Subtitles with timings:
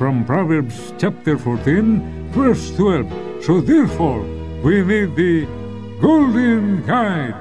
[0.00, 3.44] From Proverbs chapter 14, verse 12.
[3.44, 4.24] So therefore,
[4.64, 5.44] we need the
[6.00, 7.36] Golden Guide.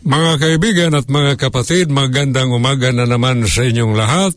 [0.00, 4.32] Mga kaibigan at mga kapatid, magandang umaga na naman sa inyong lahat.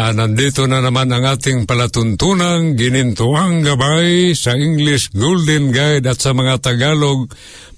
[0.00, 6.32] Ah, nandito na naman ang ating palatuntunang ginintuang gabay sa English Golden Guide at sa
[6.32, 7.28] mga Tagalog.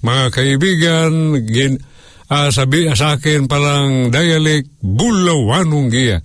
[0.07, 1.11] Mga kaibigan,
[1.43, 1.83] gin,
[2.29, 6.23] ah, sabi sa akin palang dialect, bulawanong giya.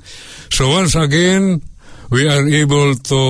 [0.52, 1.62] So once again,
[2.12, 3.20] we are able to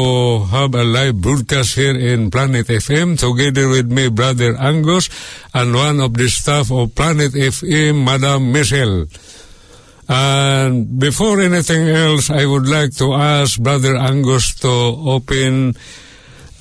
[0.50, 5.06] have a live broadcast here in Planet FM together with me, Brother Angus,
[5.54, 9.06] and one of the staff of Planet FM, Madam Michelle.
[10.08, 15.78] And before anything else, I would like to ask Brother Angus to open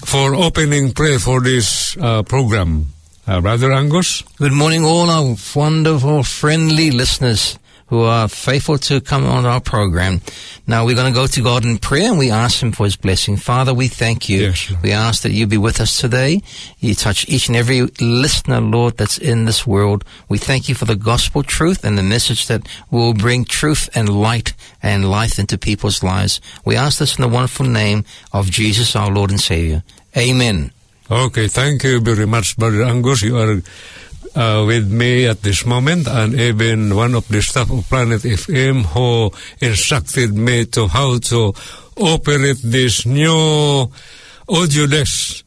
[0.06, 2.86] for opening prayer for this uh, program.
[3.28, 4.24] Uh, Brother Angus?
[4.38, 10.22] Good morning, all our wonderful, friendly listeners who are faithful to come on our program.
[10.66, 12.96] Now we're going to go to God in prayer and we ask Him for His
[12.96, 13.38] blessing.
[13.38, 14.44] Father, we thank you.
[14.44, 16.42] Yes, we ask that you be with us today.
[16.80, 20.04] You touch each and every listener, Lord, that's in this world.
[20.28, 24.10] We thank you for the gospel truth and the message that will bring truth and
[24.10, 26.42] light and life into people's lives.
[26.66, 29.84] We ask this in the wonderful name of Jesus, our Lord and Savior.
[30.18, 30.72] Amen.
[31.12, 33.22] Okay, thank you very much, Brother Angus.
[33.22, 33.60] You are
[34.32, 38.86] uh, with me at this moment, and even one of the staff of Planet FM
[38.96, 39.30] who
[39.60, 41.54] instructed me to how to
[41.98, 43.92] operate this new
[44.48, 45.44] audio desk.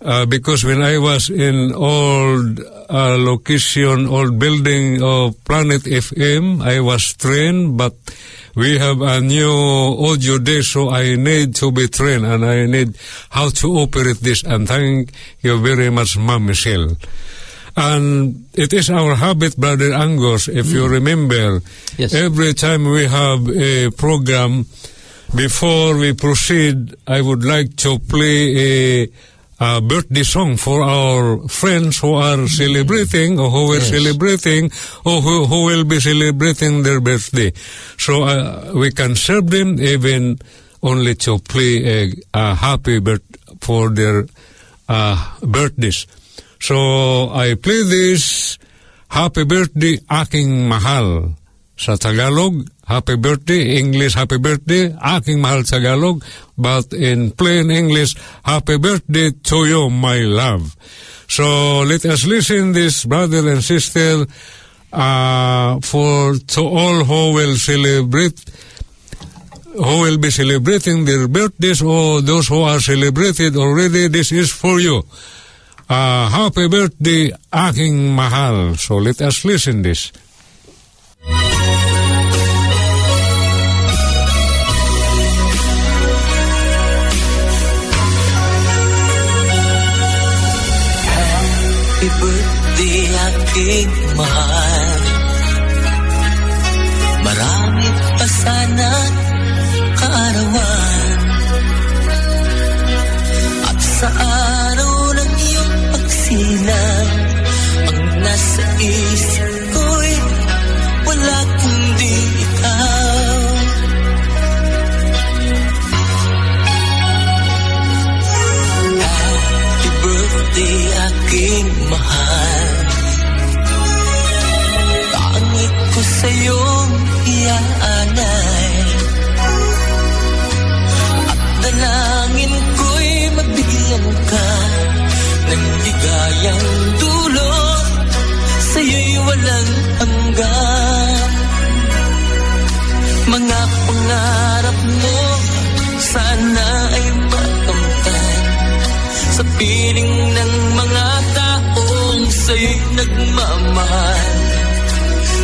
[0.00, 6.80] Uh, because when I was in old uh, location, old building of Planet FM, I
[6.80, 7.92] was trained, but
[8.56, 9.52] we have a new
[10.00, 12.96] audio desk, so I need to be trained and I need
[13.28, 14.42] how to operate this.
[14.42, 15.12] And thank
[15.42, 16.96] you very much, Mom Michelle.
[17.76, 20.90] And it is our habit, Brother Angus, if you mm.
[20.90, 21.60] remember,
[21.98, 22.14] Yes.
[22.14, 24.64] every time we have a program,
[25.34, 29.08] before we proceed, I would like to play a,
[29.58, 33.88] a birthday song for our friends who are celebrating or who were Yes.
[33.88, 34.70] celebrating
[35.04, 37.52] or who, who will be celebrating their birthday.
[37.96, 40.38] So uh, we can serve them even
[40.82, 43.22] only to play a, a happy birth
[43.60, 44.26] for their
[44.88, 46.06] uh, birthdays.
[46.60, 48.58] So I play this
[49.08, 51.32] Happy Birthday Aking Mahal
[51.76, 52.68] sa Tagalog.
[52.86, 56.22] Happy birthday, English happy birthday, aking mahal Tagalog,
[56.56, 58.14] but in plain English,
[58.44, 60.76] happy birthday to you, my love.
[61.26, 64.24] So let us listen this, brother and sister,
[64.92, 68.38] uh, for to all who will celebrate
[69.76, 74.80] who will be celebrating their birthdays or those who are celebrated already, this is for
[74.80, 75.02] you.
[75.88, 78.74] Uh, happy birthday, aking mahal.
[78.76, 80.12] So let us listen this.
[93.56, 94.55] Aking mahal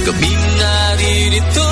[0.04, 1.71] Gabi naririto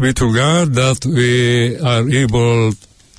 [0.00, 2.72] be to God that we are able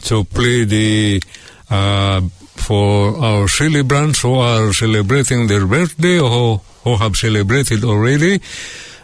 [0.03, 1.21] to play the
[1.69, 2.21] uh,
[2.55, 8.41] for our celebrants who are celebrating their birthday or who have celebrated already.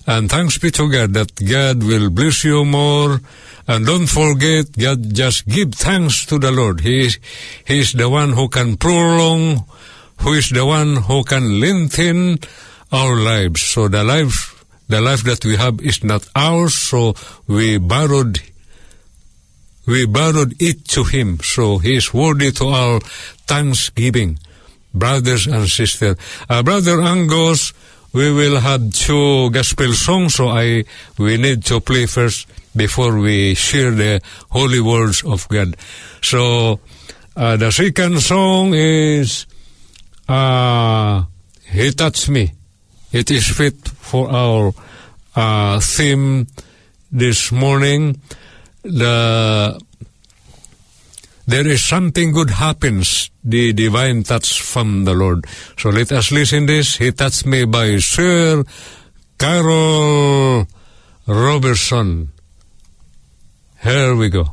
[0.08, 3.20] And thanks be to God that God will bless you more.
[3.68, 6.82] And don't forget, God just give thanks to the Lord.
[6.82, 7.20] He is,
[7.66, 9.66] he is the one who can prolong,
[10.22, 12.40] who is the one who can lengthen
[12.92, 13.62] our lives.
[13.62, 14.57] So the life,
[14.88, 17.13] the life that we have is not ours, so
[17.48, 18.39] we borrowed
[19.88, 23.00] we borrowed it to him, so he is worthy to our
[23.48, 24.38] thanksgiving,
[24.94, 26.17] brothers and sisters.
[26.50, 27.72] Uh, Brother Angus,
[28.12, 30.84] we will have two gospel songs, so I
[31.17, 35.75] we need to play first before we share the holy words of God.
[36.22, 36.82] So
[37.36, 39.46] uh, the second song is
[40.27, 41.24] uh,
[41.72, 42.57] "He Touched Me."
[43.12, 44.74] It is fit for our
[45.36, 46.48] uh, theme
[47.12, 48.20] this morning.
[48.84, 49.80] The
[51.48, 55.46] there is something good happens, the divine touch from the Lord.
[55.78, 56.98] So let us listen this.
[56.98, 58.66] He touched me by Sir
[59.40, 60.68] Carroll
[61.26, 62.30] Roberson.
[63.82, 64.52] Here we go.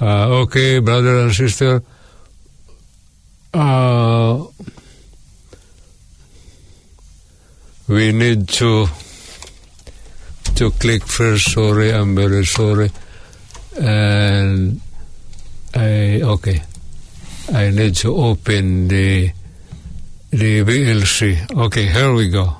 [0.00, 1.82] Uh, okay, brother and sister.
[3.54, 4.46] Uh,
[7.88, 8.86] we need to
[10.54, 11.52] to click first.
[11.52, 12.90] Sorry, I'm very sorry.
[13.78, 14.80] and
[15.74, 16.62] I okay.
[17.52, 19.32] I need to open the
[20.30, 21.50] the VLC.
[21.56, 22.56] Okay, here we go.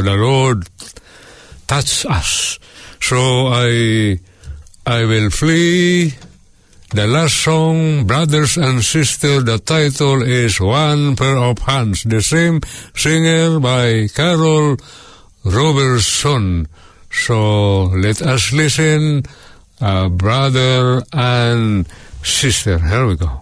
[0.00, 0.68] The Lord
[1.66, 2.58] touch us.
[3.00, 4.18] So I,
[4.86, 6.14] I will flee.
[6.94, 12.02] The last song, brothers and sisters, the title is One Pair of Hands.
[12.04, 12.60] The same
[12.94, 14.76] singer by Carroll
[15.44, 16.68] Roberson.
[17.10, 19.24] So let us listen,
[19.80, 21.86] uh, brother and
[22.22, 22.78] sister.
[22.78, 23.40] Here we go.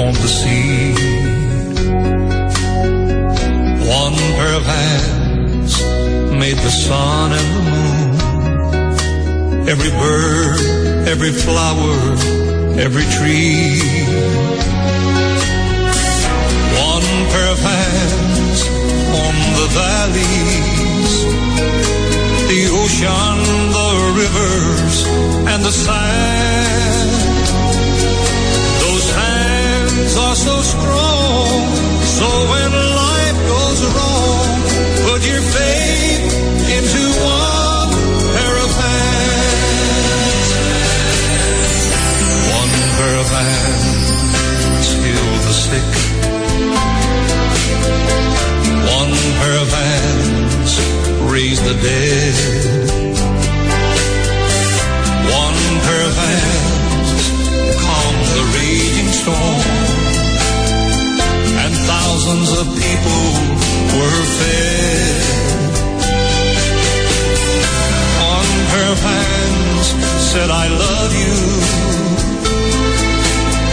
[0.00, 0.94] Form the sea.
[4.02, 5.72] One pair of hands
[6.42, 8.10] made the sun and the moon.
[9.72, 10.58] Every bird,
[11.12, 11.96] every flower,
[12.86, 13.80] every tree.
[16.92, 18.60] One pair of hands
[19.24, 21.12] on the valleys,
[22.50, 23.36] the ocean,
[23.78, 23.90] the
[24.20, 24.96] rivers,
[25.52, 26.99] and the sand.
[30.10, 31.74] hands are so strong.
[32.02, 34.62] So when life goes wrong,
[35.06, 36.24] put your faith
[36.76, 37.90] into one
[38.34, 39.70] pair of hands.
[42.58, 45.92] One pair of hands heal the sick.
[48.98, 50.72] One pair of hands
[51.30, 52.34] raise the dead.
[55.30, 57.20] One pair of hands
[57.84, 59.89] calm the raging storm
[62.20, 63.22] thousands of people
[63.98, 65.22] were fed.
[68.34, 69.86] On her hands
[70.30, 71.36] said, I love you.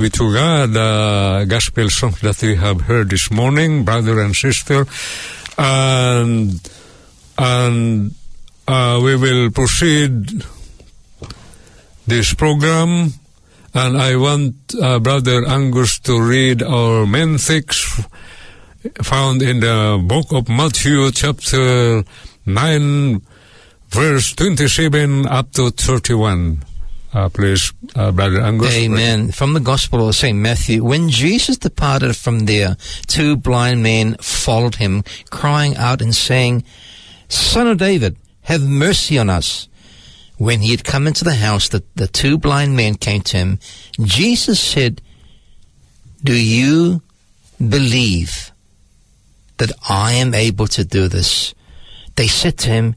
[0.00, 4.86] Be to God, the gospel song that we have heard this morning, brother and sister,
[5.58, 6.56] and
[7.36, 8.14] and
[8.66, 10.42] uh, we will proceed
[12.06, 13.12] this program,
[13.74, 18.00] and I want uh, brother Angus to read our main text
[19.02, 22.04] found in the book of Matthew, chapter
[22.46, 23.20] nine,
[23.90, 26.64] verse twenty-seven up to thirty-one.
[27.12, 28.72] Uh, please, uh, brother Angus.
[28.76, 29.32] Amen.
[29.32, 30.38] From the Gospel of St.
[30.38, 32.76] Matthew, when Jesus departed from there,
[33.08, 36.62] two blind men followed him, crying out and saying,
[37.28, 39.68] Son of David, have mercy on us.
[40.38, 43.58] When he had come into the house, the, the two blind men came to him.
[44.00, 45.02] Jesus said,
[46.22, 47.02] Do you
[47.58, 48.52] believe
[49.58, 51.54] that I am able to do this?
[52.16, 52.94] They said to him,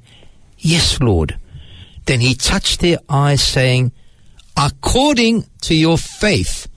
[0.58, 1.38] Yes, Lord.
[2.06, 3.92] Then he touched their eyes, saying,
[4.58, 6.68] According to your faith,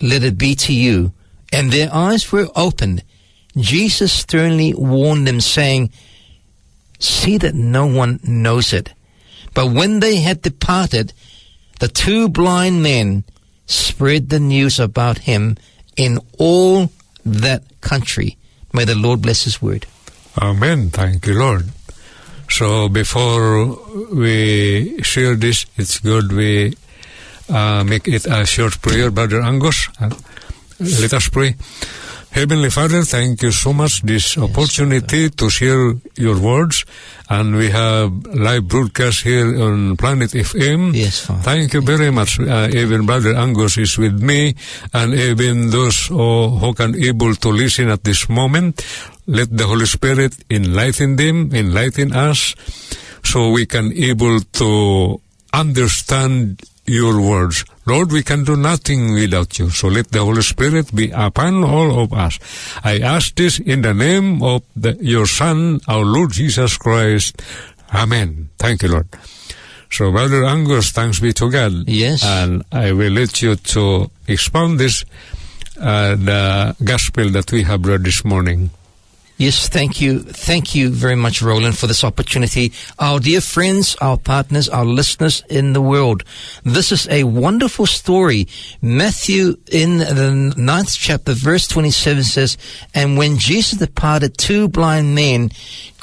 [0.00, 1.12] let it be to you.
[1.52, 3.02] And their eyes were opened.
[3.56, 5.90] Jesus sternly warned them, saying,
[6.98, 8.92] See that no one knows it.
[9.52, 11.12] But when they had departed,
[11.80, 13.24] the two blind men
[13.66, 15.56] spread the news about him
[15.96, 16.90] in all
[17.24, 18.36] that country.
[18.72, 19.86] May the Lord bless his word.
[20.40, 20.90] Amen.
[20.90, 21.70] Thank you, Lord.
[22.54, 23.66] So before
[24.14, 26.72] we share this, it's good we
[27.48, 29.88] uh, make it a short prayer, Brother Angus.
[30.00, 30.14] Uh,
[30.78, 31.56] let us pray.
[32.30, 36.84] Heavenly Father, thank you so much this opportunity to share your words,
[37.28, 40.94] and we have live broadcast here on Planet FM.
[40.94, 41.42] Yes, Father.
[41.42, 42.38] Thank you very much.
[42.38, 44.54] Uh, even Brother Angus is with me,
[44.92, 48.84] and even those who, who can able to listen at this moment.
[49.26, 52.54] Let the Holy Spirit enlighten them, enlighten us,
[53.24, 55.20] so we can able to
[55.52, 57.64] understand your words.
[57.86, 59.70] Lord, we can do nothing without you.
[59.70, 62.38] So let the Holy Spirit be upon all of us.
[62.84, 67.40] I ask this in the name of the, your Son, our Lord Jesus Christ.
[67.94, 68.50] Amen.
[68.58, 69.08] Thank you, Lord.
[69.90, 71.88] So, Brother Angus, thanks be to God.
[71.88, 72.24] Yes.
[72.24, 75.04] And I will let you to expound this,
[75.80, 78.70] uh, the gospel that we have read this morning.
[79.44, 80.20] Yes, thank you.
[80.20, 82.72] Thank you very much, Roland, for this opportunity.
[82.98, 86.24] Our dear friends, our partners, our listeners in the world.
[86.62, 88.48] This is a wonderful story.
[88.80, 92.56] Matthew in the ninth chapter, verse 27 says,
[92.94, 95.50] And when Jesus departed, two blind men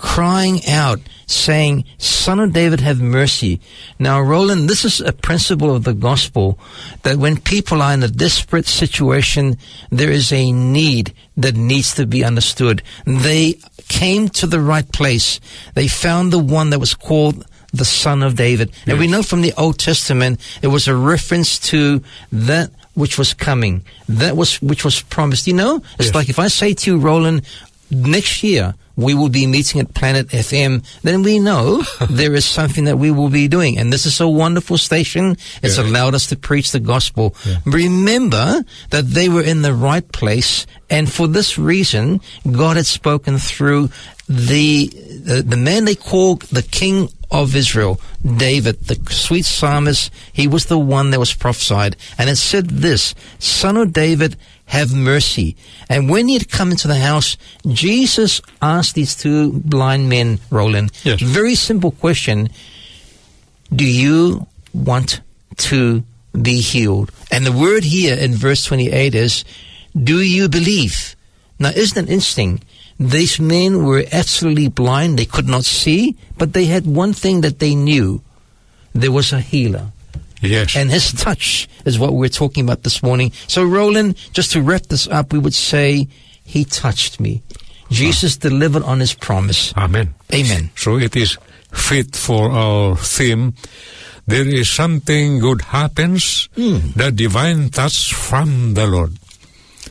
[0.02, 3.62] crying out, saying, Son of David, have mercy.
[4.00, 6.58] Now, Roland, this is a principle of the gospel
[7.04, 9.58] that when people are in a desperate situation,
[9.92, 12.82] there is a need that needs to be understood.
[13.06, 15.40] They came to the right place.
[15.76, 18.72] They found the one that was called the Son of David.
[18.88, 23.34] And we know from the Old Testament, it was a reference to that which was
[23.34, 25.48] coming, that was which was promised.
[25.48, 26.16] You know, it's Yes.
[26.16, 27.44] like if I say to you, Roland,
[27.90, 32.86] next year we will be meeting at Planet FM, then we know there is something
[32.86, 33.78] that we will be doing.
[33.78, 35.38] And this is a wonderful station.
[35.64, 35.84] It's Yeah.
[35.86, 37.36] allowed us to preach the gospel.
[37.66, 40.66] Remember that they were in the right place.
[40.90, 43.90] And for this reason, God had spoken through
[44.28, 44.88] the,
[45.24, 50.12] the, the man they called the king of Israel, David, the sweet psalmist.
[50.34, 51.96] He was the one that was prophesied.
[52.18, 54.36] And it said this, son of David,
[54.72, 55.56] have mercy.
[55.90, 57.36] And when he had come into the house,
[57.68, 61.22] Jesus asked these two blind men, Roland, Yes.
[61.22, 62.48] very simple question.
[63.76, 65.20] Do you want
[65.68, 67.12] to be healed?
[67.32, 69.44] And the word here in verse 28 is,
[69.92, 71.16] do you believe?
[71.60, 72.62] Now, isn't it interesting?
[72.98, 75.20] These men were absolutely blind.
[75.20, 78.22] They could not see, but they had one thing that they knew.
[78.94, 79.92] There was a healer.
[80.42, 80.76] Yes.
[80.76, 83.32] And his touch is what we're talking about this morning.
[83.48, 86.08] So, Roland, just to wrap this up, we would say,
[86.44, 87.44] He touched me.
[87.92, 89.74] Jesus delivered on His promise.
[89.78, 90.16] Amen.
[90.34, 90.72] Amen.
[90.76, 91.38] So it is
[91.72, 93.54] fit for our theme.
[94.28, 96.80] There is something good happens, hmm.
[96.96, 99.18] the divine touch from the Lord.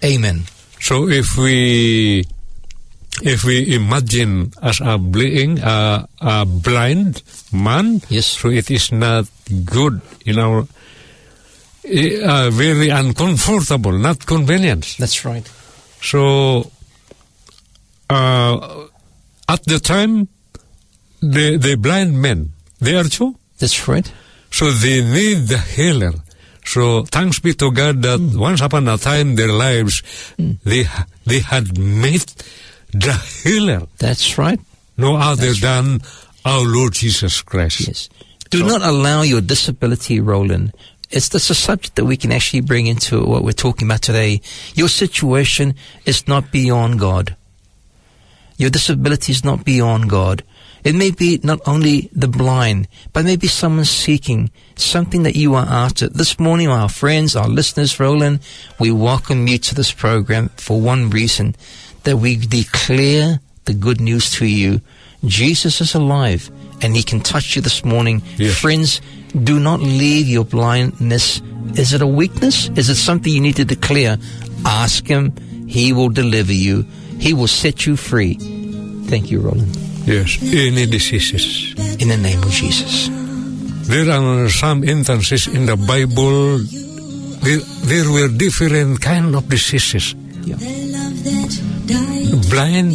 [0.02, 0.44] Amen.
[0.80, 2.24] So if we
[3.22, 8.26] if we imagine as a being a, a blind man, Yes.
[8.26, 9.26] so it is not
[9.64, 10.66] good in our
[11.84, 14.96] eh, uh, very uncomfortable, not convenient.
[14.98, 15.46] That's right.
[16.02, 16.70] So
[18.08, 18.86] uh,
[19.48, 20.28] at the time,
[21.20, 23.36] the the blind men they are too.
[23.58, 24.10] That's right.
[24.50, 26.12] So they need the healer.
[26.64, 30.02] So thanks be to God that once upon a time their lives
[30.64, 30.84] they
[31.26, 32.26] they had met
[32.92, 33.12] the
[33.44, 34.58] healer, That's right.
[34.96, 36.00] no other than
[36.44, 37.86] our Lord Jesus Christ.
[37.86, 38.08] Yes.
[38.50, 40.72] Do not allow your disability, Roland.
[41.10, 44.40] It's that's a subject that we can actually bring into what we're talking about today.
[44.74, 45.74] Your situation
[46.06, 47.36] is not beyond God.
[48.56, 50.44] Your disability is not beyond God.
[50.82, 55.66] It may be not only the blind, but maybe someone seeking something that you are
[55.66, 56.08] after.
[56.08, 58.40] This morning, our friends, our listeners, Roland,
[58.78, 61.54] we welcome you to this program for one reason,
[62.04, 64.80] that we declare the good news to you.
[65.24, 66.50] Jesus is alive
[66.82, 68.22] and he can touch you this morning.
[68.36, 68.58] Yes.
[68.58, 69.00] Friends,
[69.44, 71.42] do not leave your blindness.
[71.74, 72.68] Is it a weakness?
[72.76, 74.18] Is it something you need to declare?
[74.64, 75.32] Ask him.
[75.68, 76.84] He will deliver you.
[77.18, 78.34] He will set you free.
[79.06, 79.76] Thank you, Roland.
[80.06, 81.74] Yes, any diseases.
[82.00, 83.08] In the name of Jesus.
[83.86, 86.58] There are some instances in the Bible.
[87.44, 90.14] There, there were different kind of diseases:
[92.48, 92.92] blind,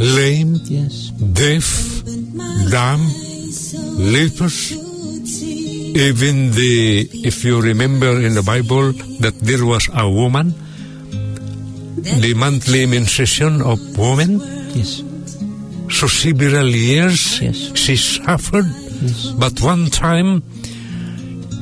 [0.00, 1.10] lame, Yes.
[1.12, 2.02] deaf,
[2.70, 3.00] dumb,
[3.98, 4.72] lepers.
[5.92, 10.54] Even the, if you remember in the Bible that there was a woman,
[12.20, 14.40] the monthly menstruation of women,
[14.74, 15.02] Yes.
[15.90, 17.72] so several years Yes.
[17.74, 18.66] she suffered.
[19.02, 19.34] Yes.
[19.36, 20.42] But one time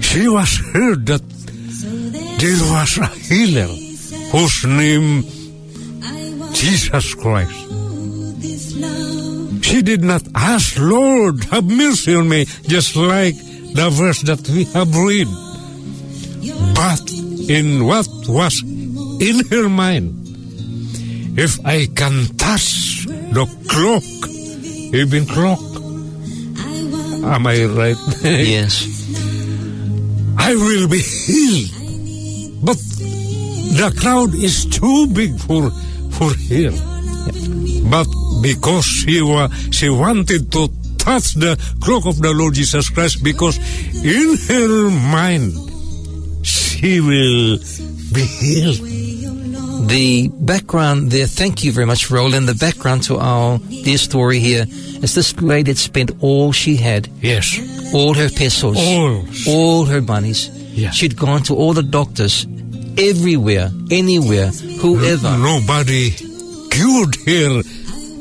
[0.01, 1.23] she was heard that
[2.39, 3.71] there was a healer
[4.31, 5.25] whose name
[6.53, 7.57] Jesus Christ.
[9.63, 13.35] She did not ask, Lord, have mercy on me, just like
[13.75, 15.29] the verse that we have read.
[16.75, 17.05] But
[17.51, 20.15] in what was in her mind,
[21.39, 24.05] if I can touch the cloak,
[24.95, 25.61] even cloak,
[27.25, 27.97] am I right?
[28.25, 28.87] Yes.
[30.39, 31.71] I will be healed.
[32.65, 35.71] But the crowd is too big for
[36.17, 36.71] for her.
[37.91, 38.09] But
[38.43, 43.59] because she wa- she wanted to touch the cloak of the Lord Jesus Christ, because
[44.05, 45.53] in her mind
[46.47, 47.59] she will
[48.13, 48.81] be healed.
[49.89, 52.47] The background there, thank you very much, Roland.
[52.49, 54.67] The background to our dear story here
[55.03, 57.59] is this lady had spent all she had, Yes.
[57.95, 59.25] all her pesos, All.
[59.49, 60.51] all her monies.
[60.75, 60.91] Yeah.
[60.91, 62.47] She'd gone to all the doctors,
[62.99, 64.49] everywhere, anywhere,
[64.81, 65.39] whoever.
[65.39, 66.11] Nobody
[66.71, 67.63] cured her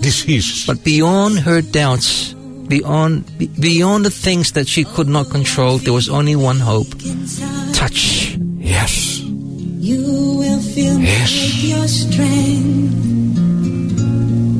[0.07, 0.65] disease.
[0.65, 2.33] But beyond her doubts,
[2.71, 3.27] beyond
[3.59, 6.87] beyond the things that she could not control, there was only one hope:
[7.75, 8.35] touch.
[8.59, 9.19] yes.
[9.87, 10.03] You
[10.39, 11.31] will fill me Yes.
[11.31, 12.95] with your strength.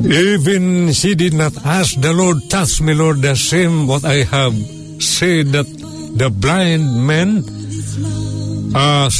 [0.08, 4.56] Even she did not ask the Lord, touch me, Lord, the same what I have
[5.04, 5.68] said that
[6.16, 7.44] the blind man,
[8.72, 9.12] as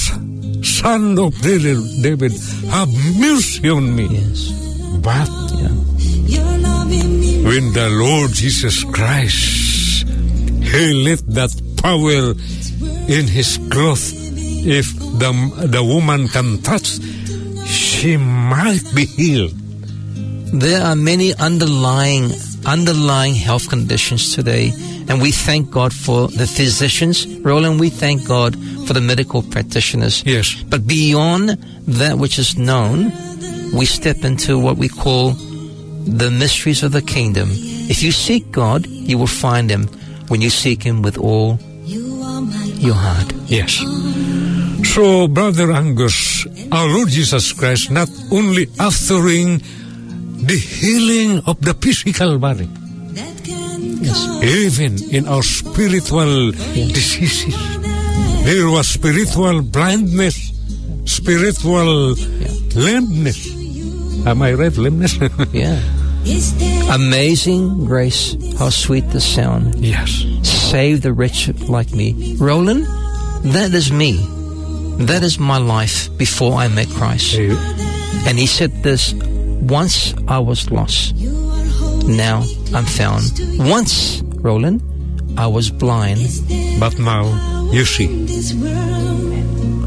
[0.65, 2.33] son of David, David,
[2.73, 2.89] have
[3.21, 4.09] mercy on me.
[4.09, 4.41] Yes.
[5.03, 5.69] But Yeah.
[6.27, 7.45] Your love in me.
[7.45, 10.07] when the Lord Jesus Christ,
[10.63, 12.35] He let that power
[13.09, 14.13] in His cloth,
[14.67, 15.33] if the,
[15.69, 16.99] the woman can touch,
[17.67, 19.55] she might be healed.
[20.53, 22.33] There are many underlying
[22.67, 24.73] underlying health conditions today,
[25.09, 27.27] and we thank God for the physicians.
[27.41, 30.23] Roland, we thank God for the medical practitioners.
[30.27, 30.55] Yes.
[30.69, 31.51] But beyond
[31.87, 33.13] that which is known,
[33.75, 35.33] we step into what we call
[36.07, 37.49] the mysteries of the kingdom.
[37.53, 39.87] If you seek God, you will find Him
[40.29, 43.33] when you seek Him with all You are my your heart.
[43.47, 43.81] Yes.
[44.95, 49.61] So, Brother Angus, our Lord Jesus Christ not only authoring
[50.47, 52.69] the healing of the physical body,
[54.01, 54.25] Yes.
[54.43, 57.53] even in our spiritual diseases.
[58.45, 60.53] There was spiritual blindness,
[61.05, 62.15] spiritual
[62.75, 63.58] lameness.
[64.29, 65.17] Am I right, Lemnes?
[65.53, 65.81] Yeah.
[66.95, 69.75] Amazing grace, how sweet the sound.
[69.77, 70.25] yes.
[70.43, 72.37] Save the wretch like me.
[72.39, 72.85] Roland,
[73.55, 74.13] that is me.
[75.07, 77.35] That is my life before I met Christ.
[77.39, 77.55] Eh,
[78.27, 79.15] And he said this
[79.71, 81.15] once I was lost,
[82.07, 82.43] now
[82.75, 83.25] I'm found.
[83.59, 84.83] Once, Roland,
[85.39, 86.21] I was blind.
[86.81, 87.25] But now,
[87.73, 88.09] you see,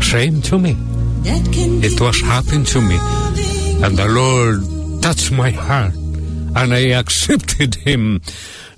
[0.02, 0.76] Shame to me.
[1.24, 2.98] It was happened to me.
[3.84, 5.96] And the Lord touched my heart.
[6.56, 8.22] And I accepted him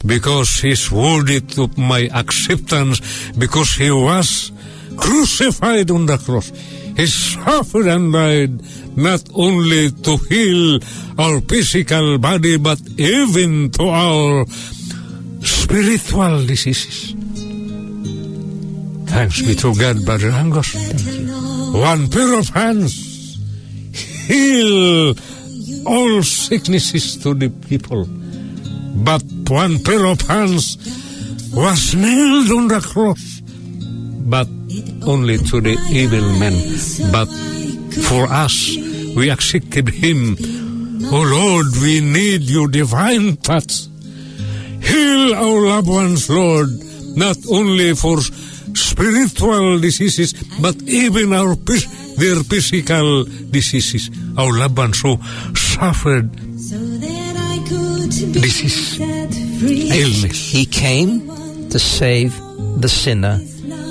[0.05, 4.51] because he's worthy to my acceptance because he was
[4.95, 6.49] crucified on the cross.
[6.95, 8.61] He suffered and died
[8.95, 10.79] not only to heal
[11.17, 14.45] our physical body but even to our
[15.41, 17.11] spiritual diseases.
[19.09, 20.73] Thanks be to God, Brother Angus.
[21.73, 23.12] One pair of hands
[24.27, 25.15] heal
[25.85, 28.05] all sicknesses to the people.
[28.95, 30.77] But one pair of hands
[31.53, 33.41] was nailed on the cross.
[34.25, 34.47] But
[35.05, 36.55] only to the evil men.
[37.11, 37.27] But
[38.07, 38.75] for us,
[39.15, 40.37] we accepted him.
[41.11, 43.87] Oh Lord, we need your divine touch.
[44.81, 46.69] Heal our loved ones, Lord,
[47.15, 48.19] not only for
[48.73, 54.09] spiritual diseases, but even our phys- their physical diseases.
[54.37, 55.17] Our loved ones who
[55.55, 59.89] suffered so that I could be disease, set free.
[59.91, 60.51] illness.
[60.51, 61.27] He came
[61.69, 62.33] to save
[62.79, 63.39] the sinner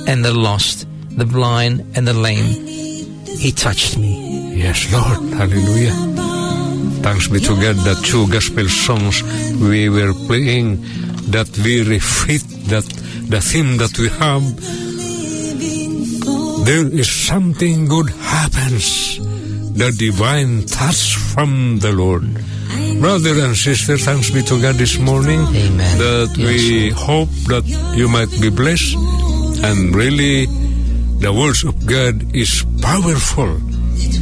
[0.06, 2.66] and the lost, the blind and the lame.
[3.26, 4.54] He touched me.
[4.54, 5.32] Yes, Lord.
[5.34, 5.92] Hallelujah.
[7.02, 9.22] Thanks be to God that two gospel songs
[9.60, 10.78] we were playing
[11.30, 12.84] that we fit that
[13.28, 14.91] the theme that we have.
[16.64, 19.18] There is something good happens.
[19.74, 22.22] The divine touch from the Lord.
[23.00, 25.98] Brother and sister, thanks be to God this morning Amen.
[25.98, 27.64] that we hope that
[27.96, 28.94] you might be blessed
[29.64, 30.46] and really
[31.18, 33.58] the words of God is powerful.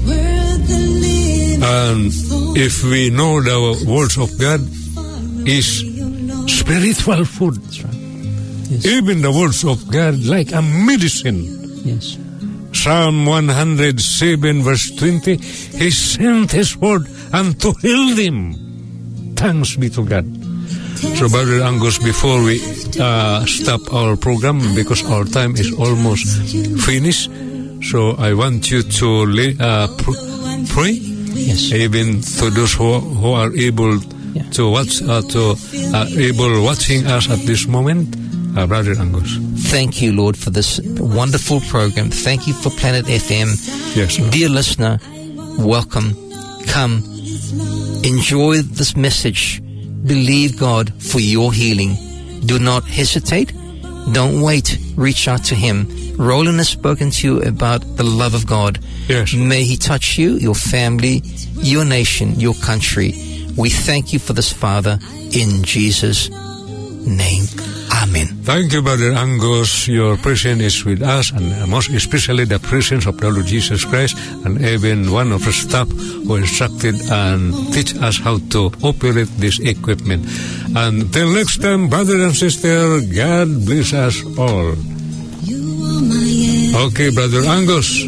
[0.07, 2.13] Worth the living And
[2.57, 4.61] if we know the words of God
[5.47, 5.85] is
[6.49, 7.61] spiritual food,
[8.71, 8.87] Yes.
[8.87, 11.43] even the words of God like a medicine.
[11.85, 12.17] Yes.
[12.83, 18.55] Psalm 107 verse 20, He sent His word and to heal them.
[19.37, 20.25] Thanks be to God.
[21.17, 22.61] So Brother Angus, before we
[23.01, 26.25] uh, stop our program, because our time is almost
[26.85, 27.31] finished,
[27.91, 29.09] so I want you to
[29.61, 30.21] uh, pr-
[30.69, 30.93] pray
[31.33, 31.73] Yes.
[31.73, 33.97] even to those who, who are able
[34.33, 34.43] Yeah.
[34.57, 35.57] to watch, uh, to
[35.95, 38.15] uh, able watching us at this moment,
[38.57, 39.37] uh, Brother Angus.
[39.71, 42.11] Thank you, Lord, for this wonderful program.
[42.11, 43.97] Thank you for Planet FM.
[43.97, 44.33] Yes, Lord.
[44.33, 44.99] Dear listener,
[45.59, 46.15] welcome.
[46.67, 47.05] Come.
[48.05, 49.63] Enjoy this message.
[50.05, 51.97] Believe God for your healing.
[52.47, 53.53] Do not hesitate.
[54.13, 54.79] Don't wait.
[54.97, 55.87] Reach out to Him.
[56.17, 58.79] Roland has spoken to you about the love of God.
[59.09, 59.35] Yes.
[59.35, 61.23] May He touch you, your family,
[61.57, 63.13] your nation, your country.
[63.57, 64.99] We thank you for this, Father,
[65.33, 67.45] in Jesus' name.
[68.01, 68.27] Amen.
[68.49, 69.87] Thank you, Brother Angus.
[69.87, 74.17] Your presence is with us, and most especially the presence of the Lord Jesus Christ,
[74.45, 79.61] and even one of the staff who instructed and teach us how to operate this
[79.61, 80.25] equipment.
[80.75, 84.73] Until next time, brother and sister, God bless us all.
[85.45, 88.01] You are my Okay, Brother Angus.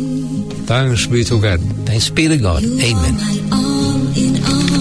[0.64, 1.60] Thanks be to God.
[1.84, 2.64] Thanks be to God.
[2.64, 3.14] Amen.
[3.52, 4.08] all
[4.48, 4.72] all.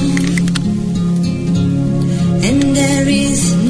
[2.48, 3.61] And there is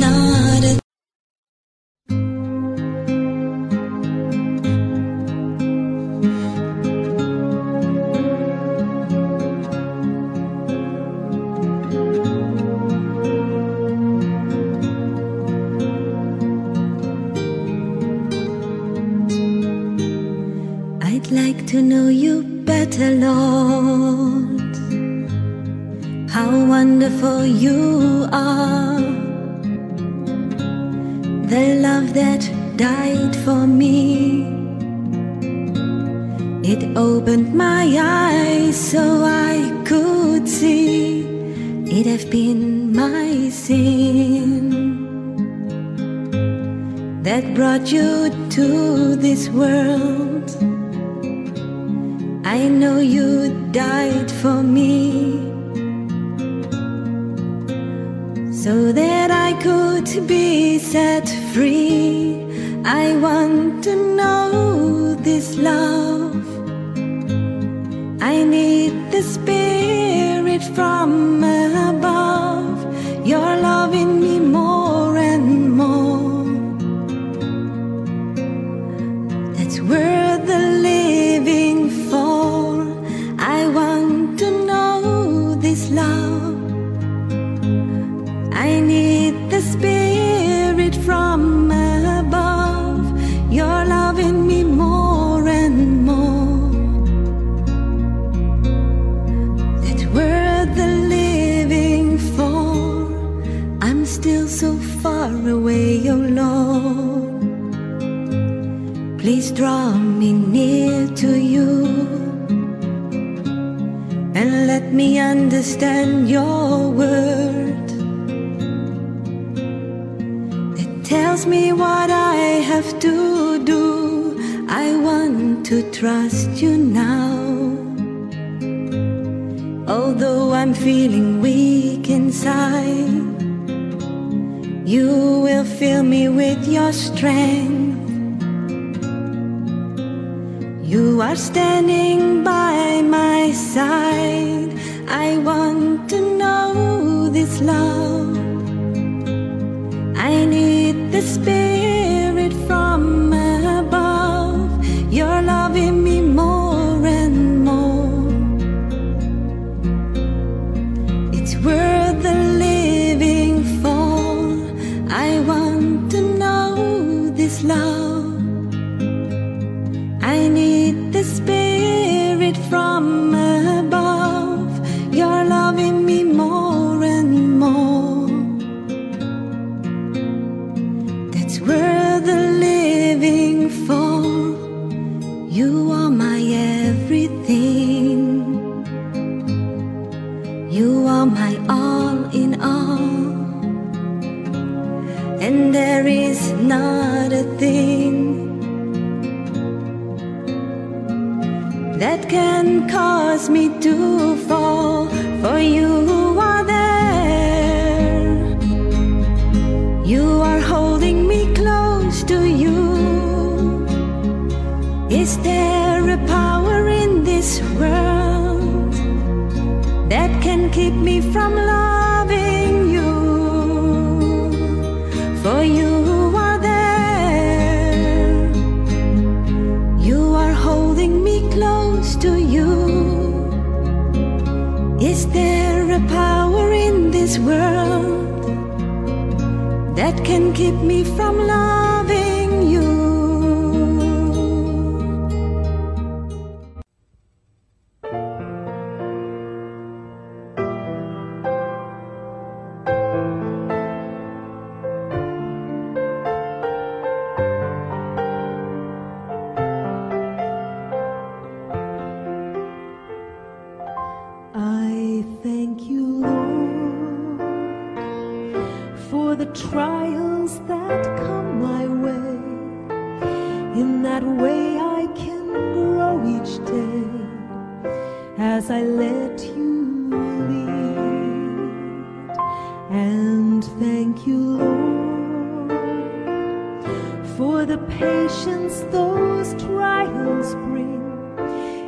[74.01, 74.30] in me.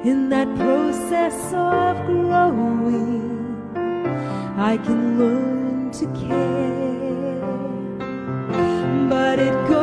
[0.03, 3.71] in that process of growing,
[4.57, 7.39] I can learn to care.
[9.09, 9.82] But it goes.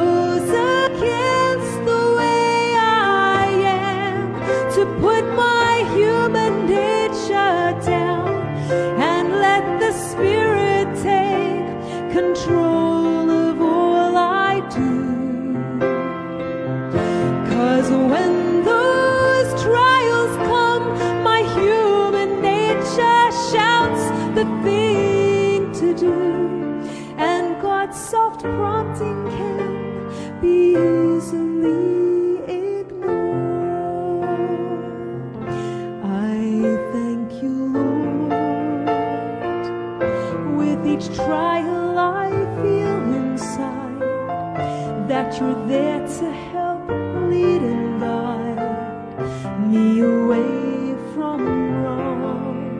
[45.40, 46.86] you're there to help
[47.30, 51.38] lead and guide me away from
[51.82, 52.78] wrong.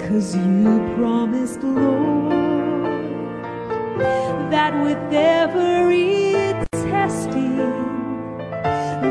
[0.00, 2.32] Cause you promised, Lord,
[4.50, 6.32] that with every
[6.72, 7.58] testing,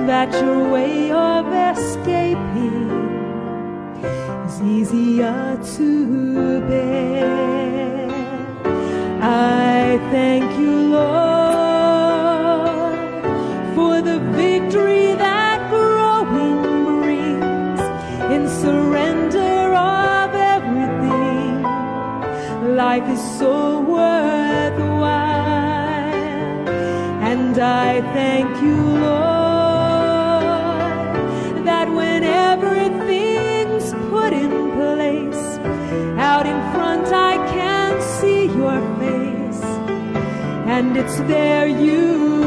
[0.08, 2.90] that your way of escaping
[4.46, 8.10] is easier to bear.
[9.22, 11.29] I thank you, Lord.
[28.02, 29.10] thank you, Lord,
[31.66, 35.58] that when everything's put in place,
[36.18, 39.64] out in front I can see your face,
[40.68, 42.39] and it's there you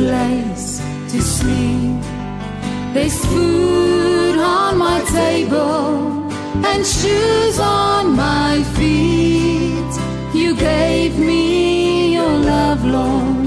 [0.00, 0.80] place
[1.12, 2.00] to sleep.
[2.94, 6.32] There's food on my table
[6.70, 9.92] and shoes on my feet.
[10.40, 13.46] You gave me your love, Lord,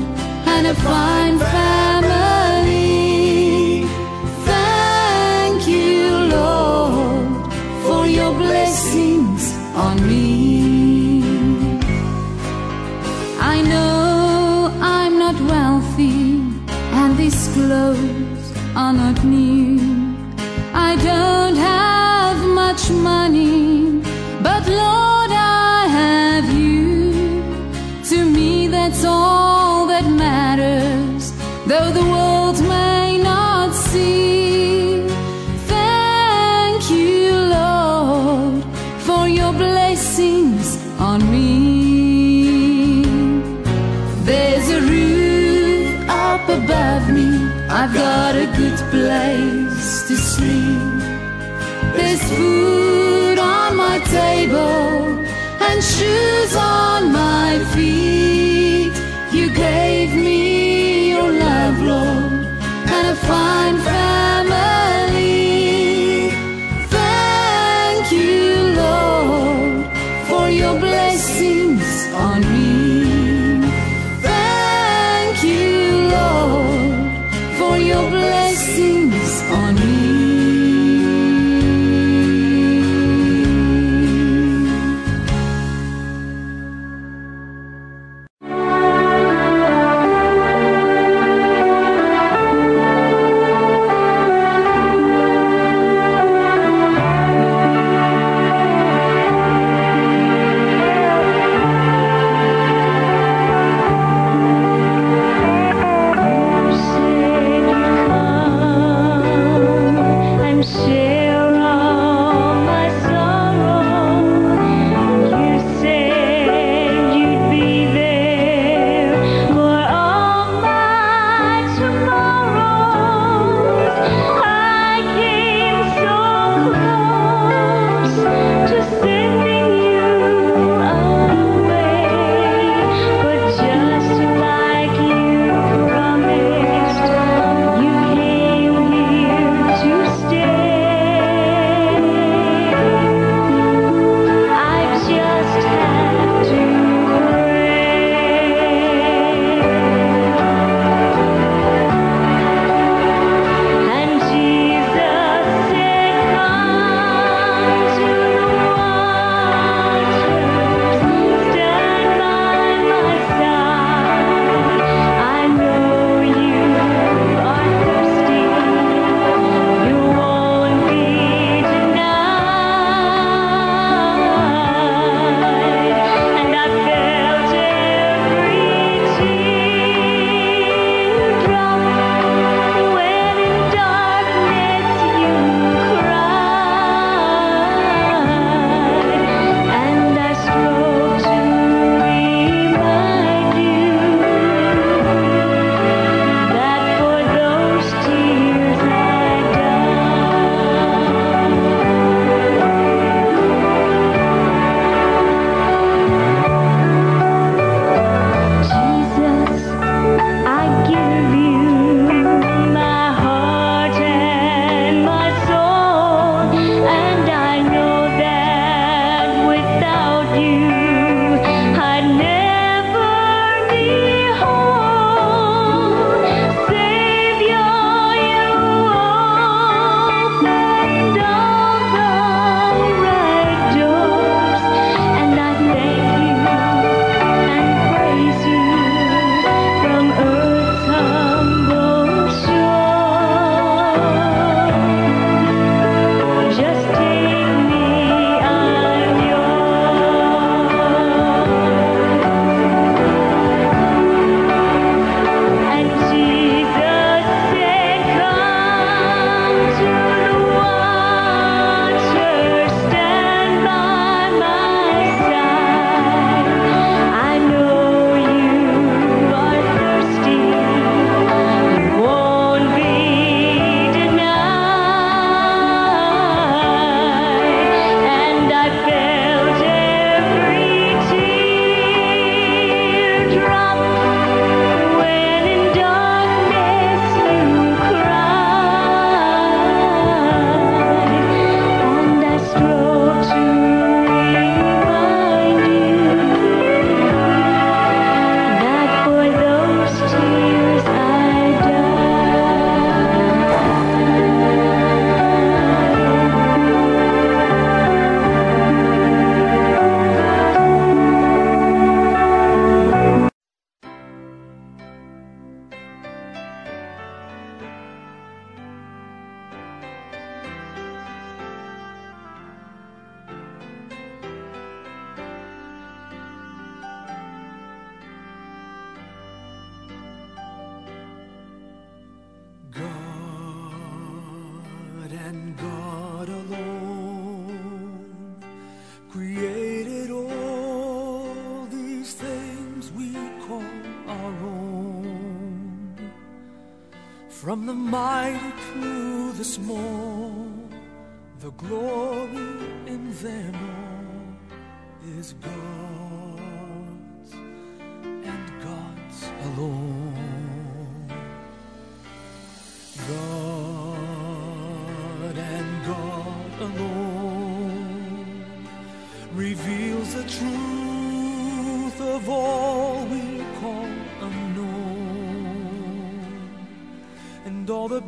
[0.53, 2.02] and a fine family.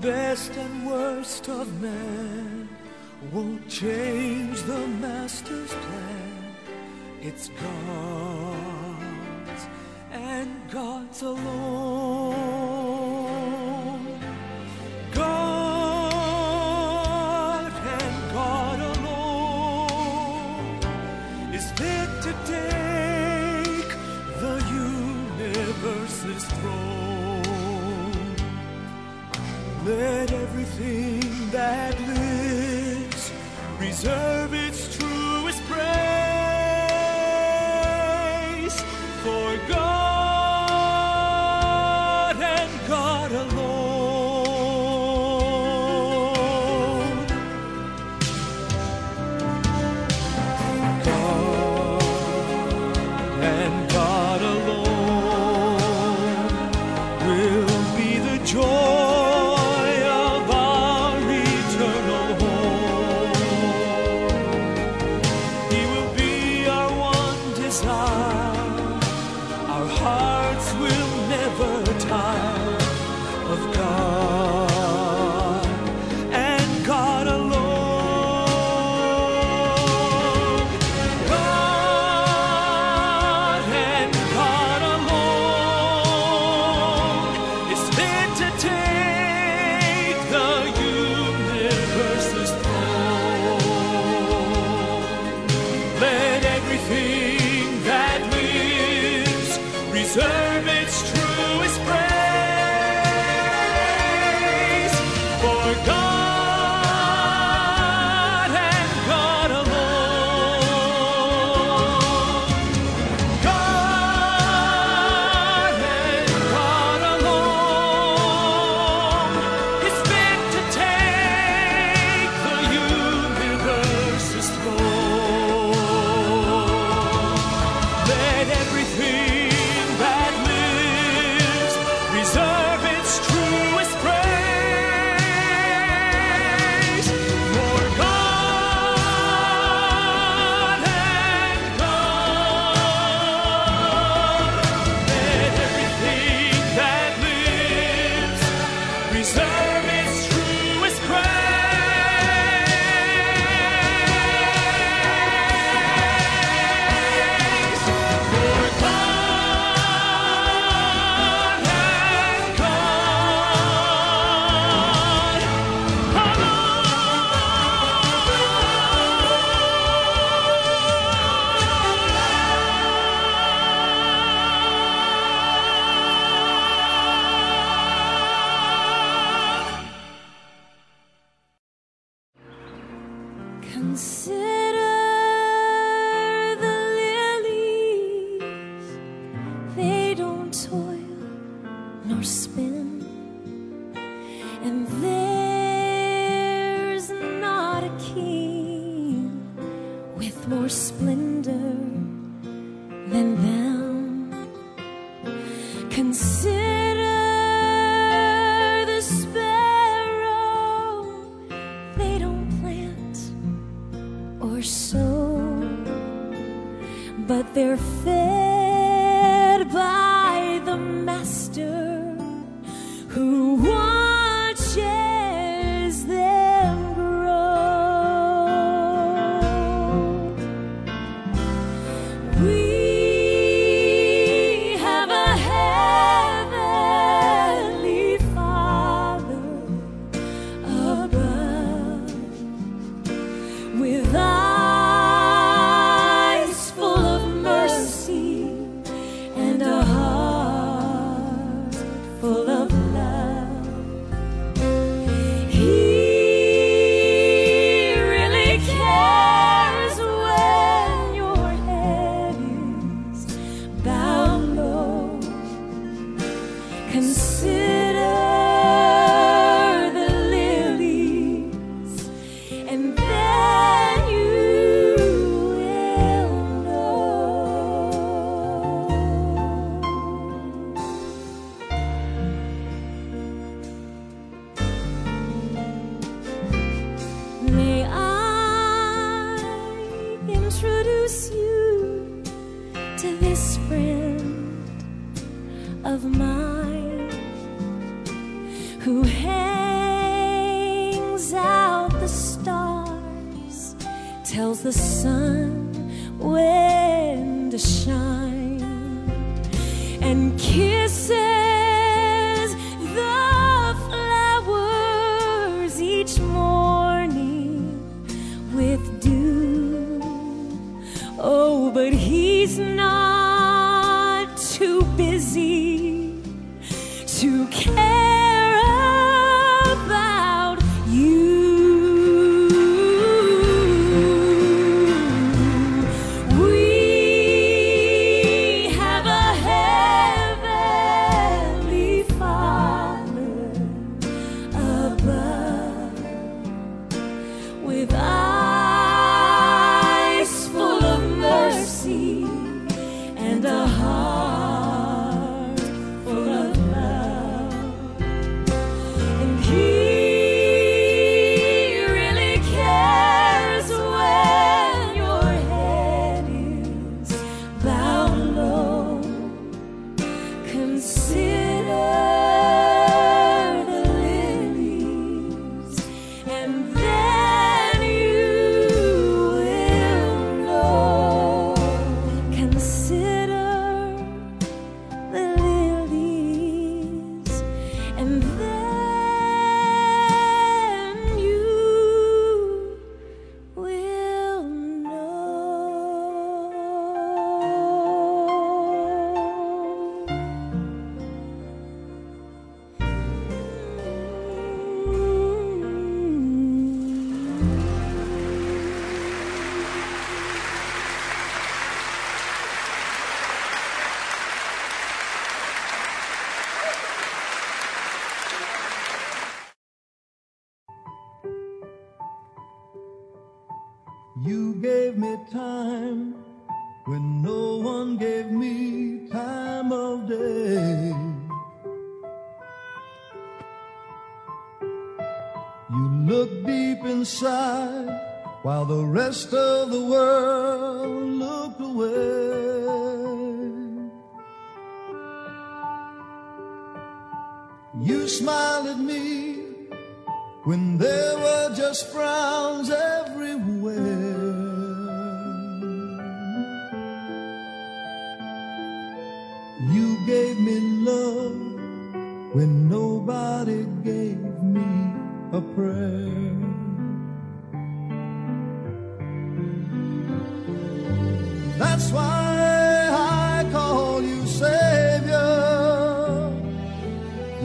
[0.01, 2.69] best and worst of men
[3.31, 6.55] won't change the master's plan.
[7.21, 8.04] It's God.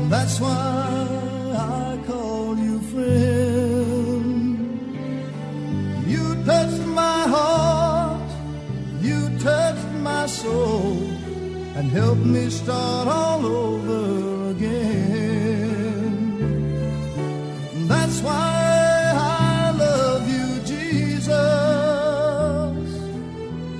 [0.08, 1.06] That's why
[1.52, 4.56] I call you friend.
[6.06, 8.30] You touched my heart,
[9.00, 10.96] you touched my soul,
[11.76, 15.10] and helped me start all over again.
[17.88, 21.30] That's why I love you, Jesus.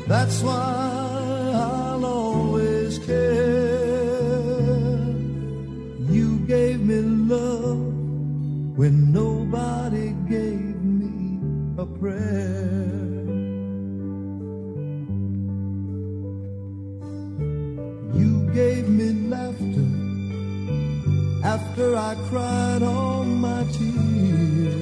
[0.07, 0.70] That's why.
[12.01, 12.89] prayer.
[18.15, 19.89] You gave me laughter
[21.45, 24.75] after I cried all my tears.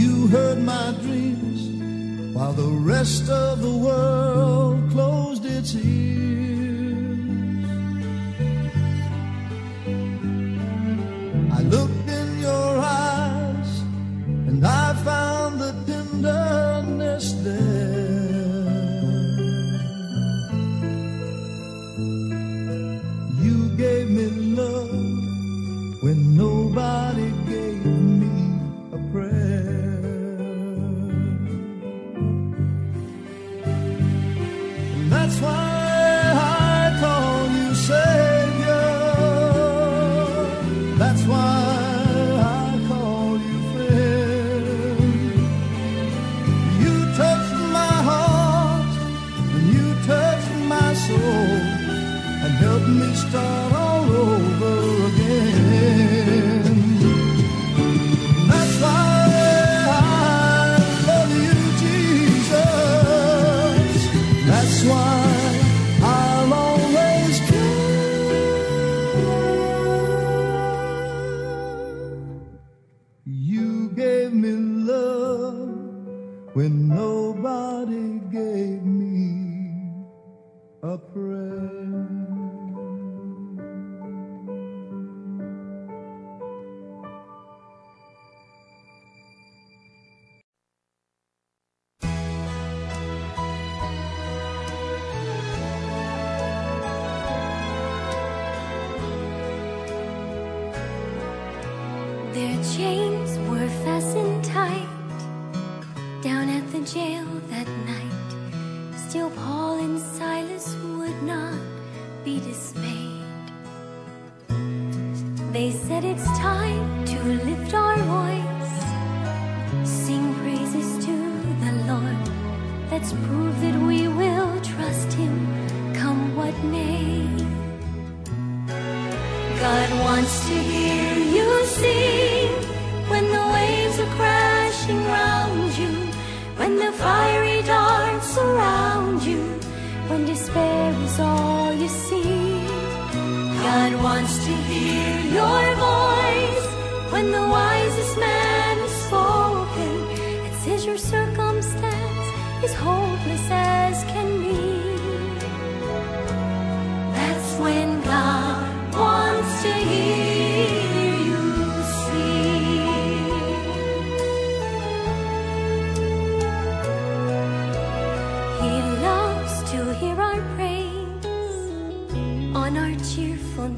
[0.00, 6.43] You heard my dreams while the rest of the world closed its ears.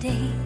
[0.07, 0.46] day.